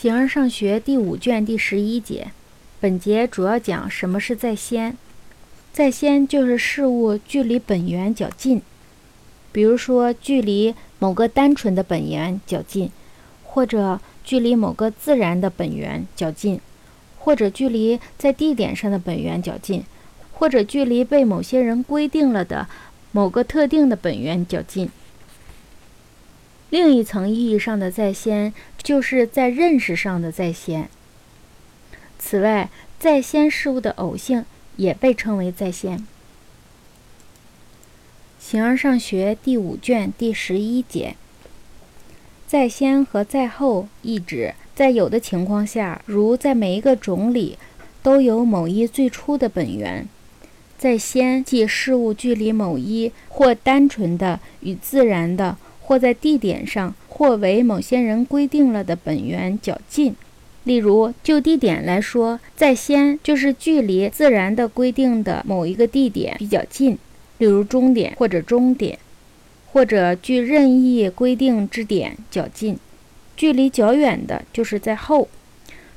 [0.00, 2.28] 形而上学第五卷第十一节，
[2.80, 4.96] 本节主要讲什么是在先。
[5.74, 8.62] 在先就是事物距离本源较近，
[9.52, 12.90] 比如说距离某个单纯的本源较近，
[13.44, 16.58] 或者距离某个自然的本源较近，
[17.18, 19.84] 或者距离在地点上的本源较近，
[20.32, 22.66] 或者距离被某些人规定了的
[23.12, 24.88] 某个特定的本源较近。
[26.70, 30.88] 另一层意义上的在先，就是在认识上的在先。
[32.18, 34.44] 此外，在先事物的偶性
[34.76, 36.06] 也被称为在先。
[38.38, 41.16] 形而上学第五卷第十一节，
[42.46, 47.58] 在先和在后意指在有的情况下，如在每一个种里，
[48.02, 50.08] 都有某一最初的本源。
[50.78, 55.58] 在先即事物距离某一或单纯的与自然的。
[55.90, 60.14] 或在地点上，或为某些人规定了的本源较近。
[60.62, 66.96] 例如，就地点来说，在先就是距离自然的规定的某一个地点比较近，
[67.38, 69.00] 例如终点或者终点，
[69.72, 72.78] 或者距任意规定之点较近。
[73.36, 75.26] 距离较远的就是在后。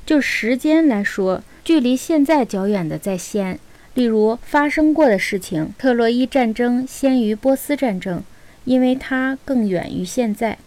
[0.04, 3.60] 就时间来说，距离现在较远的在先。
[3.94, 8.24] 例如，发生过的事情，特洛伊战争先于波斯战争。
[8.64, 10.58] 因为它更远于现在，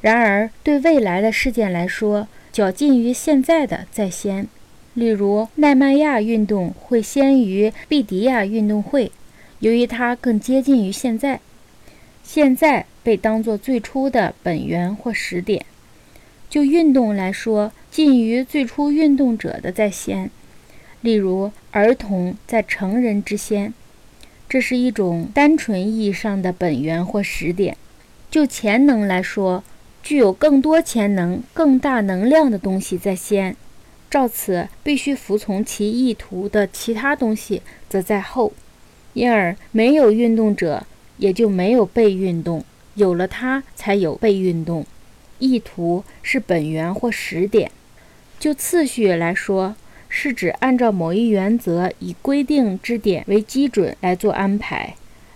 [0.00, 4.46] 然而对未来的事件来说，较近于现在的在先。
[4.94, 9.12] 例如，奈曼亚运动会先于毕迪亚运动会，
[9.60, 11.40] 由于它更接近于现在。
[12.24, 15.64] 现在被当作最初的本源或始点。
[16.50, 20.30] 就运动来说，近于最初运动者的在先。
[21.00, 23.72] 例如，儿童在成人之先。
[24.48, 27.76] 这是一种单纯意义上的本源或始点。
[28.30, 29.62] 就潜能来说，
[30.02, 33.54] 具有更多潜能、更大能量的东西在先，
[34.10, 38.52] 照此必须服从其意图的其他东西则在后。
[39.12, 40.86] 因而，没有运动者，
[41.18, 42.60] 也就没有被运动；
[42.94, 44.86] 有了它，才有被运动。
[45.38, 47.70] 意图是本源或始点。
[48.38, 49.76] 就次序来说。
[50.08, 54.94] 是指按照某一原则，以规定之点为基准来做安排。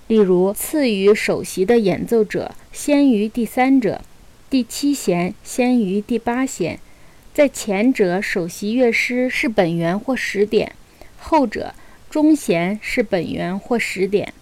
[0.09, 4.03] 例如，次于首席的演奏者先于第三者，
[4.51, 6.79] 第七弦先于第八弦。
[7.33, 10.71] 在前者，首席乐师是本源或始点；
[11.19, 11.75] 后者，
[12.11, 14.35] 中弦是本源或始点。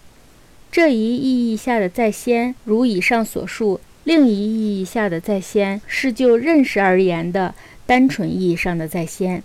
[0.69, 7.55] 这一意义下的在先，如以上所述；另一意义下的在先，是就认识而言的
[7.85, 9.41] 单纯意义上的在先。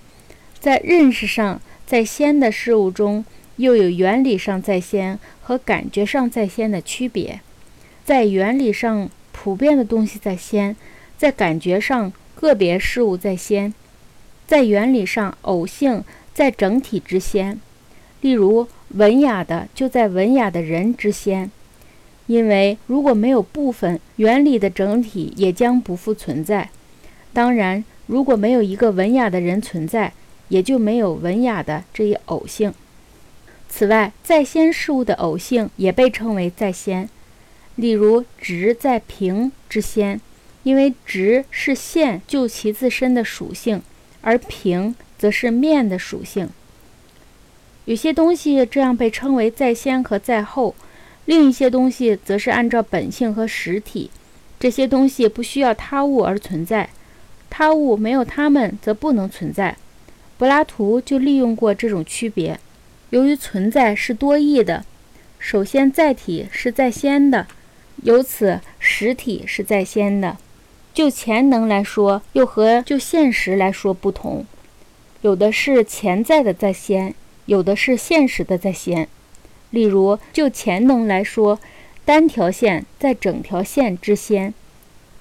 [0.58, 3.24] 在认识上在先的事物中，
[3.56, 7.40] 又有原理上在先和感觉上在先的区别。
[8.04, 10.74] 在原理上，普遍的东西在先；
[11.16, 13.72] 在感觉上，个别事物在先；
[14.46, 17.58] 在原理上，偶性在整体之先。
[18.20, 21.50] 例如，文雅的就在文雅的人之先，
[22.26, 26.70] 因为如果没有部分，原理的整体也将不复存在。
[27.32, 30.12] 当然，如果没有一个文雅的人存在，
[30.48, 32.72] 也就没有文雅的这一偶性。
[33.68, 37.08] 此外，在先事物的偶性也被称为在先。
[37.74, 40.20] 例如，直在平之先，
[40.62, 43.82] 因为直是线就其自身的属性，
[44.22, 46.48] 而平则是面的属性。
[47.84, 50.74] 有些东西这样被称为在先和在后，
[51.26, 54.10] 另一些东西则是按照本性和实体。
[54.58, 56.88] 这些东西不需要他物而存在，
[57.50, 59.76] 他物没有它们则不能存在。
[60.38, 62.58] 柏拉图就利用过这种区别。
[63.10, 64.84] 由于存在是多义的，
[65.38, 67.46] 首先载体是在先的，
[68.02, 70.36] 由此实体是在先的。
[70.92, 74.44] 就潜能来说，又和就现实来说不同。
[75.22, 77.14] 有的是潜在的在先，
[77.46, 79.08] 有的是现实的在先。
[79.70, 81.58] 例如，就潜能来说，
[82.04, 84.54] 单条线在整条线之先，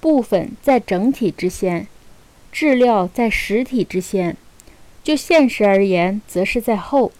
[0.00, 1.86] 部分在整体之先，
[2.50, 4.36] 质料在实体之先。
[5.06, 7.12] 就现实而言，则是在后，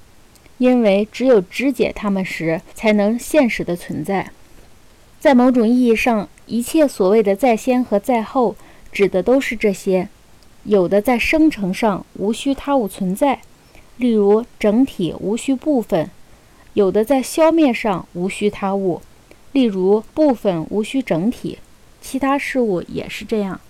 [0.59, 4.33] 因为只有肢解它们时，才能现实的存在。
[5.21, 8.57] 在某种意义上，一切所谓的在先和在后，
[8.91, 10.09] 指的都是这些。
[10.65, 13.39] 有的在生成上无需他物存在，
[13.99, 16.07] 例如整体无需部分；
[16.75, 19.01] 有的在消灭上无需他物，
[19.53, 21.61] 例如部分无需整体。
[22.01, 23.61] 其他事物也是这样。